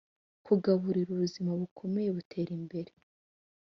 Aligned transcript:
kugaburira 0.45 1.09
ubuzima 1.13 1.51
bukomeye 1.61 2.09
butera 2.17 2.51
imbere 2.59 2.91